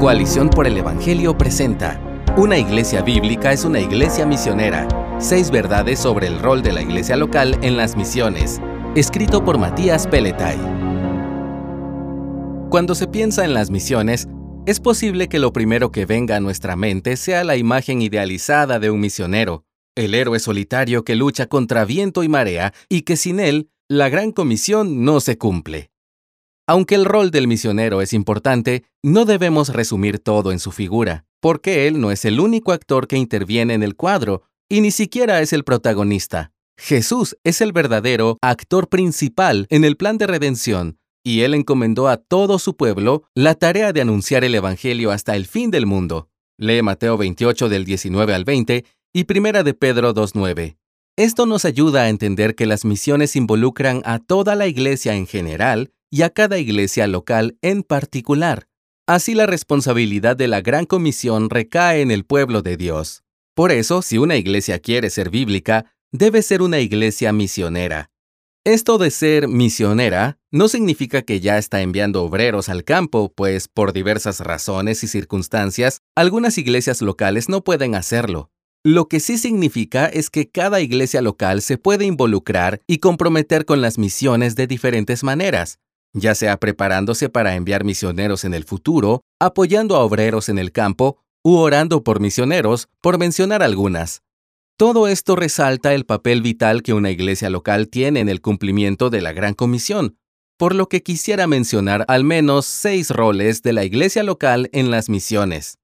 [0.00, 2.00] Coalición por el Evangelio presenta
[2.38, 4.88] Una iglesia bíblica es una iglesia misionera.
[5.20, 8.62] Seis verdades sobre el rol de la iglesia local en las misiones.
[8.94, 10.56] Escrito por Matías Peletay.
[12.70, 14.26] Cuando se piensa en las misiones,
[14.64, 18.90] es posible que lo primero que venga a nuestra mente sea la imagen idealizada de
[18.90, 23.68] un misionero, el héroe solitario que lucha contra viento y marea y que sin él,
[23.86, 25.89] la gran comisión no se cumple.
[26.70, 31.88] Aunque el rol del misionero es importante, no debemos resumir todo en su figura, porque
[31.88, 35.52] él no es el único actor que interviene en el cuadro, y ni siquiera es
[35.52, 36.52] el protagonista.
[36.78, 42.18] Jesús es el verdadero actor principal en el plan de redención, y él encomendó a
[42.18, 46.28] todo su pueblo la tarea de anunciar el Evangelio hasta el fin del mundo.
[46.56, 50.76] Lee Mateo 28 del 19 al 20 y Primera de Pedro 2.9.
[51.20, 55.92] Esto nos ayuda a entender que las misiones involucran a toda la iglesia en general
[56.10, 58.68] y a cada iglesia local en particular.
[59.06, 63.22] Así la responsabilidad de la gran comisión recae en el pueblo de Dios.
[63.54, 68.10] Por eso, si una iglesia quiere ser bíblica, debe ser una iglesia misionera.
[68.64, 73.92] Esto de ser misionera no significa que ya está enviando obreros al campo, pues por
[73.92, 78.49] diversas razones y circunstancias, algunas iglesias locales no pueden hacerlo.
[78.82, 83.82] Lo que sí significa es que cada iglesia local se puede involucrar y comprometer con
[83.82, 85.78] las misiones de diferentes maneras,
[86.14, 91.18] ya sea preparándose para enviar misioneros en el futuro, apoyando a obreros en el campo
[91.44, 94.22] u orando por misioneros, por mencionar algunas.
[94.78, 99.20] Todo esto resalta el papel vital que una iglesia local tiene en el cumplimiento de
[99.20, 100.16] la Gran Comisión,
[100.56, 105.10] por lo que quisiera mencionar al menos seis roles de la iglesia local en las
[105.10, 105.76] misiones.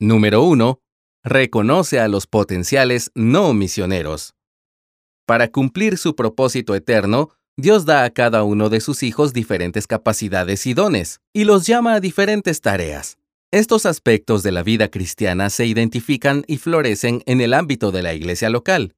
[0.00, 0.80] Número 1.
[1.26, 4.34] Reconoce a los potenciales no misioneros.
[5.26, 10.66] Para cumplir su propósito eterno, Dios da a cada uno de sus hijos diferentes capacidades
[10.66, 13.16] y dones, y los llama a diferentes tareas.
[13.50, 18.12] Estos aspectos de la vida cristiana se identifican y florecen en el ámbito de la
[18.12, 18.94] iglesia local.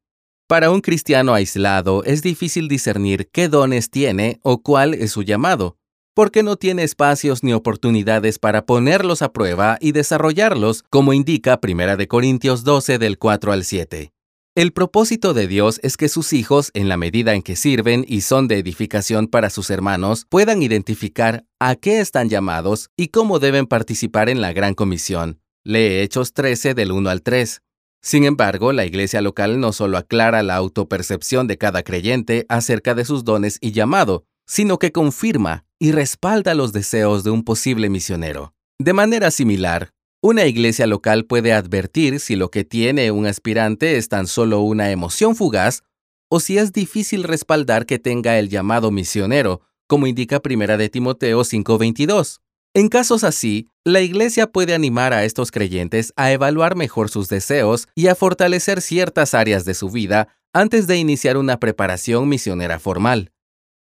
[0.49, 5.77] Para un cristiano aislado es difícil discernir qué dones tiene o cuál es su llamado,
[6.16, 12.09] porque no tiene espacios ni oportunidades para ponerlos a prueba y desarrollarlos, como indica 1
[12.09, 14.12] Corintios 12 del 4 al 7.
[14.55, 18.22] El propósito de Dios es que sus hijos, en la medida en que sirven y
[18.22, 23.66] son de edificación para sus hermanos, puedan identificar a qué están llamados y cómo deben
[23.66, 25.43] participar en la gran comisión.
[25.65, 27.60] Lee Hechos 13 del 1 al 3.
[28.00, 33.05] Sin embargo, la iglesia local no solo aclara la autopercepción de cada creyente acerca de
[33.05, 38.55] sus dones y llamado, sino que confirma y respalda los deseos de un posible misionero.
[38.79, 39.91] De manera similar,
[40.23, 44.91] una iglesia local puede advertir si lo que tiene un aspirante es tan solo una
[44.91, 45.83] emoción fugaz
[46.29, 51.45] o si es difícil respaldar que tenga el llamado misionero, como indica 1 de Timoteo
[51.45, 52.41] 5:22.
[52.75, 57.89] En casos así, la iglesia puede animar a estos creyentes a evaluar mejor sus deseos
[57.95, 63.31] y a fortalecer ciertas áreas de su vida antes de iniciar una preparación misionera formal.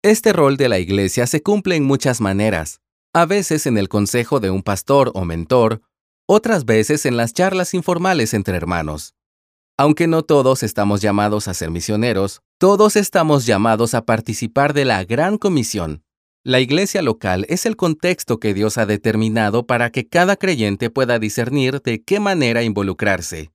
[0.05, 2.81] Este rol de la iglesia se cumple en muchas maneras,
[3.13, 5.81] a veces en el consejo de un pastor o mentor,
[6.27, 9.15] otras veces en las charlas informales entre hermanos.
[9.77, 15.05] Aunque no todos estamos llamados a ser misioneros, todos estamos llamados a participar de la
[15.05, 16.03] gran comisión.
[16.43, 21.17] La iglesia local es el contexto que Dios ha determinado para que cada creyente pueda
[21.17, 23.53] discernir de qué manera involucrarse.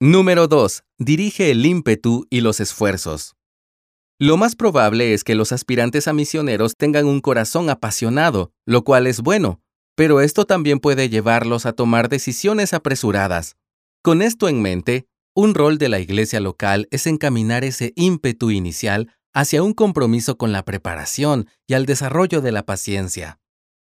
[0.00, 0.84] Número 2.
[0.98, 3.35] Dirige el ímpetu y los esfuerzos.
[4.18, 9.06] Lo más probable es que los aspirantes a misioneros tengan un corazón apasionado, lo cual
[9.06, 9.60] es bueno,
[9.94, 13.56] pero esto también puede llevarlos a tomar decisiones apresuradas.
[14.02, 19.12] Con esto en mente, un rol de la iglesia local es encaminar ese ímpetu inicial
[19.34, 23.38] hacia un compromiso con la preparación y al desarrollo de la paciencia.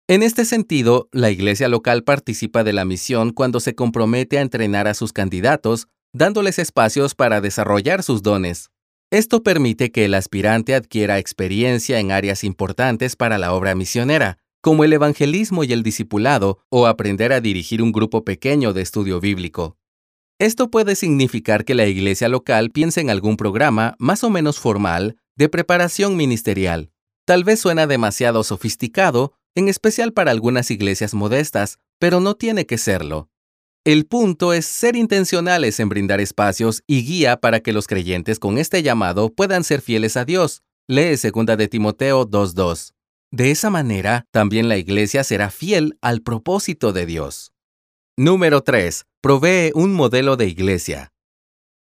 [0.09, 4.89] En este sentido, la iglesia local participa de la misión cuando se compromete a entrenar
[4.89, 8.72] a sus candidatos, dándoles espacios para desarrollar sus dones.
[9.13, 14.85] Esto permite que el aspirante adquiera experiencia en áreas importantes para la obra misionera, como
[14.85, 19.77] el evangelismo y el discipulado, o aprender a dirigir un grupo pequeño de estudio bíblico.
[20.39, 25.19] Esto puede significar que la iglesia local piense en algún programa más o menos formal
[25.37, 26.91] de preparación ministerial.
[27.27, 32.79] Tal vez suena demasiado sofisticado, en especial para algunas iglesias modestas, pero no tiene que
[32.79, 33.29] serlo.
[33.85, 38.57] El punto es ser intencionales en brindar espacios y guía para que los creyentes con
[38.59, 40.63] este llamado puedan ser fieles a Dios.
[40.87, 42.93] Lee 2 de Timoteo 2.2.
[43.33, 47.51] De esa manera, también la iglesia será fiel al propósito de Dios.
[48.17, 49.05] Número 3.
[49.21, 51.13] Provee un modelo de iglesia.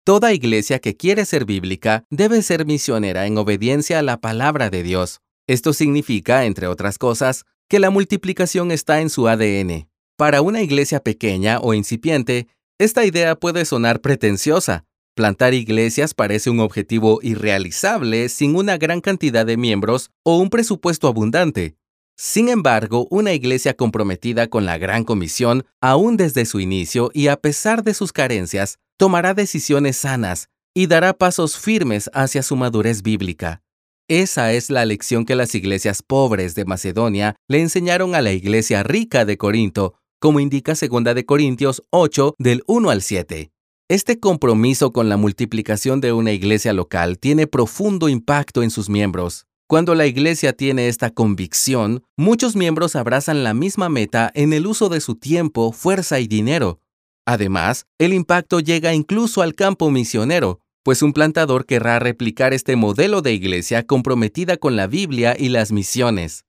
[0.05, 4.83] Toda iglesia que quiere ser bíblica debe ser misionera en obediencia a la palabra de
[4.83, 5.21] Dios.
[5.47, 9.87] Esto significa, entre otras cosas, que la multiplicación está en su ADN.
[10.17, 12.47] Para una iglesia pequeña o incipiente,
[12.79, 14.85] esta idea puede sonar pretenciosa.
[15.17, 21.09] Plantar iglesias parece un objetivo irrealizable sin una gran cantidad de miembros o un presupuesto
[21.09, 21.75] abundante.
[22.17, 27.37] Sin embargo, una iglesia comprometida con la Gran Comisión, aún desde su inicio y a
[27.37, 33.63] pesar de sus carencias, tomará decisiones sanas y dará pasos firmes hacia su madurez bíblica.
[34.09, 38.83] Esa es la lección que las iglesias pobres de Macedonia le enseñaron a la iglesia
[38.83, 39.95] rica de Corinto,
[40.25, 43.51] como indica 2 de Corintios 8 del 1 al 7.
[43.91, 49.45] Este compromiso con la multiplicación de una iglesia local tiene profundo impacto en sus miembros.
[49.67, 54.89] Cuando la iglesia tiene esta convicción, muchos miembros abrazan la misma meta en el uso
[54.89, 56.81] de su tiempo, fuerza y dinero.
[57.27, 63.21] Además, el impacto llega incluso al campo misionero, pues un plantador querrá replicar este modelo
[63.21, 66.47] de iglesia comprometida con la Biblia y las misiones.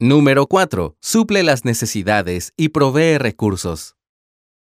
[0.00, 0.96] Número 4.
[1.00, 3.96] Suple las necesidades y provee recursos.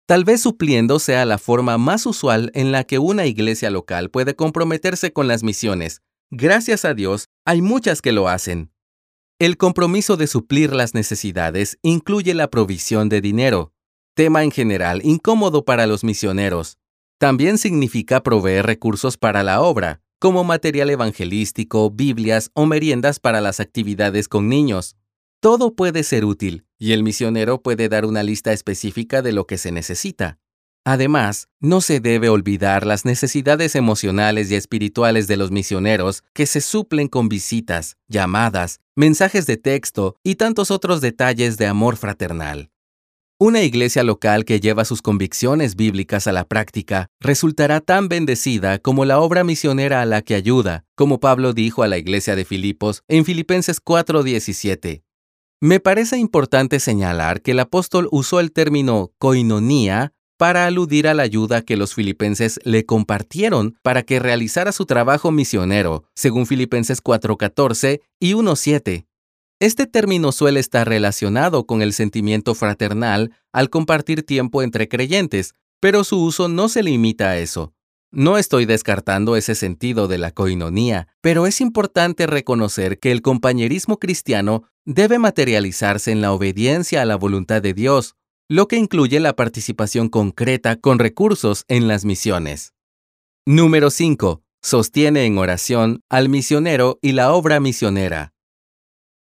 [0.07, 4.35] Tal vez supliendo sea la forma más usual en la que una iglesia local puede
[4.35, 6.01] comprometerse con las misiones,
[6.33, 8.71] Gracias a Dios, hay muchas que lo hacen.
[9.37, 13.73] El compromiso de suplir las necesidades incluye la provisión de dinero,
[14.15, 16.77] tema en general incómodo para los misioneros.
[17.17, 23.59] También significa proveer recursos para la obra, como material evangelístico, Biblias o meriendas para las
[23.59, 24.95] actividades con niños.
[25.41, 29.57] Todo puede ser útil, y el misionero puede dar una lista específica de lo que
[29.57, 30.37] se necesita.
[30.85, 36.61] Además, no se debe olvidar las necesidades emocionales y espirituales de los misioneros que se
[36.61, 42.69] suplen con visitas, llamadas, mensajes de texto y tantos otros detalles de amor fraternal.
[43.39, 49.05] Una iglesia local que lleva sus convicciones bíblicas a la práctica resultará tan bendecida como
[49.05, 53.01] la obra misionera a la que ayuda, como Pablo dijo a la iglesia de Filipos
[53.07, 55.01] en Filipenses 4:17.
[55.63, 61.21] Me parece importante señalar que el apóstol usó el término koinonía para aludir a la
[61.21, 68.01] ayuda que los filipenses le compartieron para que realizara su trabajo misionero, según Filipenses 4:14
[68.19, 69.05] y 1:7.
[69.59, 76.03] Este término suele estar relacionado con el sentimiento fraternal al compartir tiempo entre creyentes, pero
[76.03, 77.71] su uso no se limita a eso.
[78.13, 83.99] No estoy descartando ese sentido de la coinonía, pero es importante reconocer que el compañerismo
[83.99, 88.15] cristiano debe materializarse en la obediencia a la voluntad de Dios,
[88.49, 92.73] lo que incluye la participación concreta con recursos en las misiones.
[93.45, 94.43] Número 5.
[94.61, 98.33] Sostiene en oración al misionero y la obra misionera.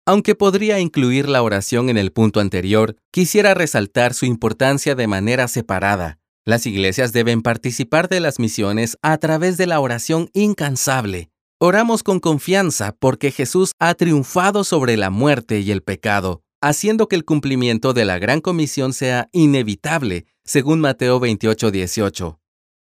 [0.06, 5.48] Aunque podría incluir la oración en el punto anterior, quisiera resaltar su importancia de manera
[5.48, 6.18] separada.
[6.46, 11.30] Las iglesias deben participar de las misiones a través de la oración incansable.
[11.62, 17.16] Oramos con confianza porque Jesús ha triunfado sobre la muerte y el pecado haciendo que
[17.16, 22.40] el cumplimiento de la gran comisión sea inevitable, según Mateo 28:18.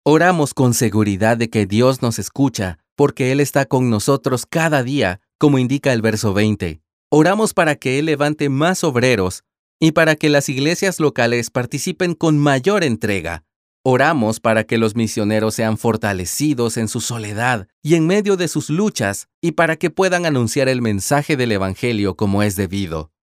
[0.04, 5.22] Oramos con seguridad de que Dios nos escucha, porque Él está con nosotros cada día,
[5.38, 6.82] como indica el verso 20.
[7.10, 9.44] Oramos para que Él levante más obreros
[9.80, 13.44] y para que las iglesias locales participen con mayor entrega.
[13.84, 18.70] Oramos para que los misioneros sean fortalecidos en su soledad y en medio de sus
[18.70, 23.14] luchas y para que puedan anunciar el mensaje del Evangelio como es debido.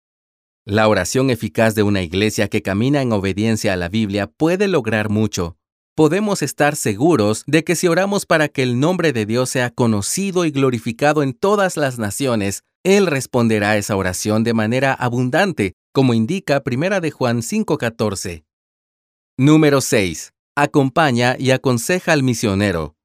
[0.65, 5.11] La oración eficaz de una iglesia que camina en obediencia a la Biblia puede lograr
[5.11, 5.59] mucho.
[5.95, 10.47] Podemos estar seguros de que si oramos para que el nombre de Dios sea conocido
[10.47, 16.15] y glorificado en todas las naciones, Él responderá a esa oración de manera abundante, como
[16.15, 18.45] indica 1 de Juan 5:14.
[19.39, 20.33] Número 6.
[20.59, 22.97] Acompaña y aconseja al misionero.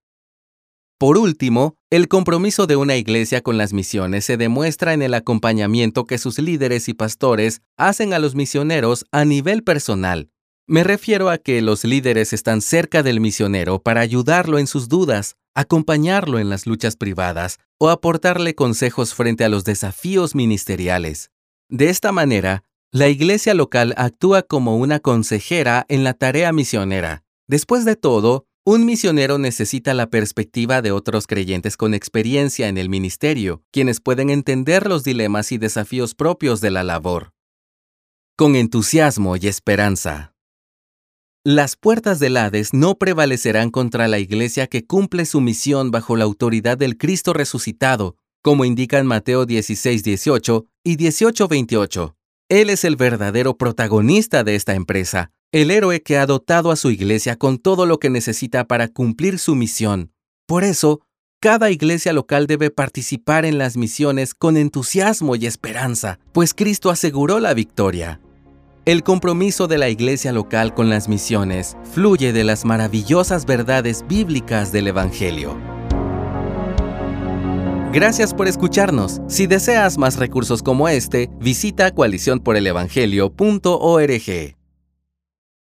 [0.97, 6.05] Por último, el compromiso de una iglesia con las misiones se demuestra en el acompañamiento
[6.05, 10.29] que sus líderes y pastores hacen a los misioneros a nivel personal.
[10.65, 15.35] Me refiero a que los líderes están cerca del misionero para ayudarlo en sus dudas,
[15.53, 21.31] acompañarlo en las luchas privadas o aportarle consejos frente a los desafíos ministeriales.
[21.67, 27.25] De esta manera, la iglesia local actúa como una consejera en la tarea misionera.
[27.47, 32.89] Después de todo, un misionero necesita la perspectiva de otros creyentes con experiencia en el
[32.89, 37.33] ministerio, quienes pueden entender los dilemas y desafíos propios de la labor.
[38.37, 40.35] Con entusiasmo y esperanza.
[41.43, 46.25] Las puertas del Hades no prevalecerán contra la iglesia que cumple su misión bajo la
[46.25, 52.15] autoridad del Cristo resucitado, como indican Mateo 16, 18 y 18, 28.
[52.49, 56.91] Él es el verdadero protagonista de esta empresa, el héroe que ha dotado a su
[56.91, 60.13] iglesia con todo lo que necesita para cumplir su misión.
[60.47, 61.01] Por eso,
[61.41, 67.39] cada iglesia local debe participar en las misiones con entusiasmo y esperanza, pues Cristo aseguró
[67.39, 68.21] la victoria.
[68.85, 74.71] El compromiso de la iglesia local con las misiones fluye de las maravillosas verdades bíblicas
[74.71, 75.57] del Evangelio.
[77.91, 79.21] Gracias por escucharnos.
[79.27, 84.60] Si deseas más recursos como este, visita coaliciónporelevangelio.org.